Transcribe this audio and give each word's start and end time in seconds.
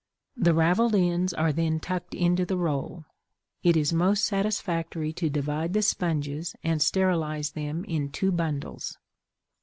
The 0.35 0.55
ravelled 0.55 0.95
ends 0.95 1.31
are 1.31 1.53
then 1.53 1.79
tucked 1.79 2.15
into 2.15 2.43
the 2.43 2.57
roll. 2.57 3.05
It 3.61 3.77
is 3.77 3.93
most 3.93 4.25
satisfactory 4.25 5.13
to 5.13 5.29
divide 5.29 5.73
the 5.73 5.83
sponges 5.83 6.55
and 6.63 6.81
sterilize 6.81 7.51
them 7.51 7.85
in 7.85 8.09
two 8.09 8.31
bundles. 8.31 8.97